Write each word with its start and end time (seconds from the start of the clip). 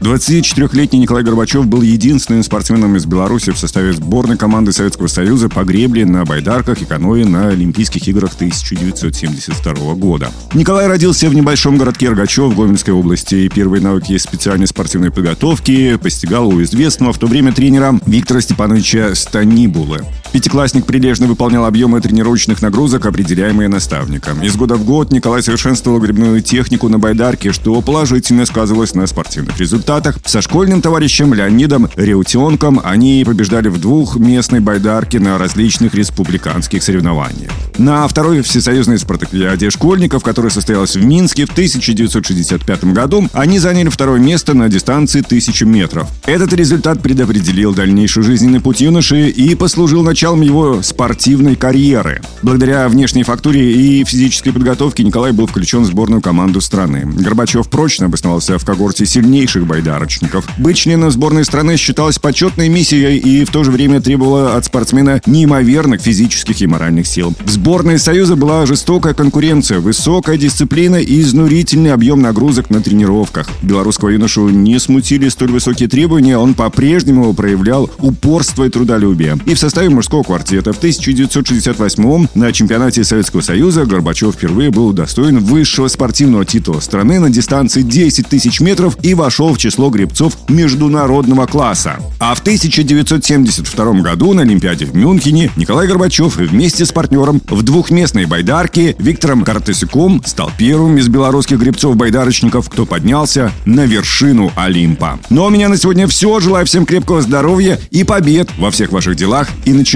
24-летний 0.00 1.00
Николай 1.00 1.22
Горбачев 1.22 1.66
был 1.66 1.82
единственным 1.82 2.42
спортсменом 2.42 2.96
из 2.96 3.06
Беларуси 3.06 3.50
в 3.50 3.58
составе 3.58 3.92
сборной 3.92 4.36
команды 4.36 4.72
Советского 4.72 5.06
Союза 5.06 5.48
по 5.48 5.64
гребле 5.64 6.04
на 6.04 6.24
байдарках 6.24 6.82
и 6.82 6.84
каноэ 6.84 7.24
на 7.24 7.48
Олимпийских 7.48 8.06
играх 8.08 8.34
1972 8.34 9.94
года. 9.94 10.30
Николай 10.54 10.86
родился 10.86 11.28
в 11.28 11.34
небольшом 11.34 11.78
городке 11.78 12.08
Рогачев 12.08 12.54
Гомельской 12.54 12.94
области 12.94 13.34
и 13.34 13.48
первые 13.48 13.82
навыки 13.82 14.16
специальной 14.18 14.66
спортивной 14.66 15.10
подготовки 15.10 15.96
постигал 15.96 16.48
у 16.48 16.62
известного 16.62 17.12
в 17.12 17.18
то 17.18 17.26
время 17.26 17.52
тренера 17.52 17.98
Виктора 18.06 18.40
Степановича 18.40 19.14
Станибулы. 19.14 20.04
Пятиклассник 20.32 20.86
прилежно 20.86 21.26
выполнял 21.26 21.64
объемы 21.64 22.00
тренировочных 22.00 22.60
нагрузок, 22.60 23.06
определяемые 23.06 23.68
наставником. 23.68 24.42
Из 24.42 24.56
года 24.56 24.74
в 24.74 24.84
год 24.84 25.12
Николай 25.12 25.42
совершенствовал 25.42 25.98
гребную 25.98 26.42
технику 26.42 26.88
на 26.88 26.98
байдарке, 26.98 27.52
что 27.52 27.80
положительно 27.80 28.44
сказывалось 28.44 28.94
на 28.94 29.06
спортивных 29.06 29.58
результатах. 29.58 30.18
Со 30.24 30.42
школьным 30.42 30.82
товарищем 30.82 31.32
Леонидом 31.32 31.88
Реутенком 31.96 32.80
они 32.84 33.22
побеждали 33.24 33.68
в 33.68 33.80
двухместной 33.80 34.60
байдарке 34.60 35.20
на 35.20 35.38
различных 35.38 35.94
республиканских 35.94 36.82
соревнованиях. 36.82 37.50
На 37.78 38.06
второй 38.08 38.42
всесоюзной 38.42 38.98
спартакиаде 38.98 39.70
школьников, 39.70 40.22
которая 40.22 40.50
состоялась 40.50 40.96
в 40.96 41.04
Минске 41.04 41.46
в 41.46 41.52
1965 41.52 42.84
году, 42.92 43.28
они 43.32 43.58
заняли 43.58 43.88
второе 43.88 44.18
место 44.18 44.54
на 44.54 44.68
дистанции 44.68 45.20
1000 45.20 45.64
метров. 45.64 46.08
Этот 46.26 46.52
результат 46.52 47.02
предопределил 47.02 47.74
дальнейший 47.74 48.22
жизненный 48.22 48.60
путь 48.60 48.80
юноши 48.80 49.28
и 49.28 49.54
послужил 49.54 50.02
началом 50.02 50.15
началом 50.16 50.40
его 50.40 50.80
спортивной 50.80 51.56
карьеры. 51.56 52.22
Благодаря 52.40 52.88
внешней 52.88 53.22
фактуре 53.22 53.74
и 53.74 54.02
физической 54.02 54.50
подготовке 54.50 55.04
Николай 55.04 55.32
был 55.32 55.46
включен 55.46 55.82
в 55.82 55.84
сборную 55.84 56.22
команду 56.22 56.62
страны. 56.62 57.02
Горбачев 57.04 57.68
прочно 57.68 58.06
обосновался 58.06 58.58
в 58.58 58.64
когорте 58.64 59.04
сильнейших 59.04 59.66
байдарочников. 59.66 60.48
Быть 60.56 60.78
членом 60.78 61.10
сборной 61.10 61.44
страны 61.44 61.76
считалось 61.76 62.18
почетной 62.18 62.70
миссией 62.70 63.18
и 63.18 63.44
в 63.44 63.50
то 63.50 63.62
же 63.62 63.70
время 63.70 64.00
требовало 64.00 64.56
от 64.56 64.64
спортсмена 64.64 65.20
неимоверных 65.26 66.00
физических 66.00 66.62
и 66.62 66.66
моральных 66.66 67.06
сил. 67.06 67.34
В 67.44 67.50
сборной 67.50 67.98
Союза 67.98 68.36
была 68.36 68.64
жестокая 68.64 69.12
конкуренция, 69.12 69.80
высокая 69.80 70.38
дисциплина 70.38 70.96
и 70.96 71.20
изнурительный 71.20 71.92
объем 71.92 72.22
нагрузок 72.22 72.70
на 72.70 72.80
тренировках. 72.80 73.50
Белорусского 73.60 74.08
юношу 74.08 74.48
не 74.48 74.78
смутили 74.78 75.28
столь 75.28 75.50
высокие 75.50 75.90
требования, 75.90 76.38
он 76.38 76.54
по-прежнему 76.54 77.34
проявлял 77.34 77.90
упорство 77.98 78.64
и 78.64 78.70
трудолюбие. 78.70 79.38
И 79.44 79.52
в 79.52 79.58
составе 79.58 79.90
мужского 79.90 80.05
мужского 80.06 80.22
квартета. 80.22 80.72
В 80.72 80.78
1968 80.78 82.28
на 82.34 82.52
чемпионате 82.52 83.02
Советского 83.02 83.40
Союза 83.40 83.86
Горбачев 83.86 84.34
впервые 84.34 84.70
был 84.70 84.88
удостоен 84.88 85.40
высшего 85.40 85.88
спортивного 85.88 86.44
титула 86.44 86.78
страны 86.78 87.18
на 87.18 87.28
дистанции 87.28 87.82
10 87.82 88.28
тысяч 88.28 88.60
метров 88.60 88.96
и 89.02 89.14
вошел 89.14 89.52
в 89.52 89.58
число 89.58 89.90
гребцов 89.90 90.36
международного 90.48 91.46
класса. 91.46 91.98
А 92.20 92.36
в 92.36 92.40
1972 92.40 93.92
году 93.94 94.32
на 94.32 94.42
Олимпиаде 94.42 94.84
в 94.84 94.94
Мюнхене 94.94 95.50
Николай 95.56 95.88
Горбачев 95.88 96.36
вместе 96.36 96.86
с 96.86 96.92
партнером 96.92 97.42
в 97.48 97.62
двухместной 97.64 98.26
байдарке 98.26 98.94
Виктором 99.00 99.42
Картасюком 99.42 100.22
стал 100.24 100.52
первым 100.56 100.98
из 100.98 101.08
белорусских 101.08 101.58
гребцов-байдарочников, 101.58 102.70
кто 102.70 102.86
поднялся 102.86 103.50
на 103.64 103.86
вершину 103.86 104.52
Олимпа. 104.54 105.18
Ну 105.30 105.42
а 105.42 105.46
у 105.46 105.50
меня 105.50 105.68
на 105.68 105.76
сегодня 105.76 106.06
все. 106.06 106.38
Желаю 106.38 106.64
всем 106.64 106.86
крепкого 106.86 107.22
здоровья 107.22 107.80
и 107.90 108.04
побед 108.04 108.48
во 108.56 108.70
всех 108.70 108.92
ваших 108.92 109.16
делах 109.16 109.48
и 109.64 109.72
начинаниях 109.72 109.95